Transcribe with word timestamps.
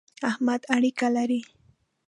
احمد 0.29 0.61
اړېکی 0.75 1.07
لري. 1.15 1.41